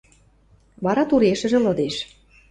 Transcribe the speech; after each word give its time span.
Вара 0.83 1.03
турешӹжӹ 1.09 1.59
лыдеш. 1.65 1.95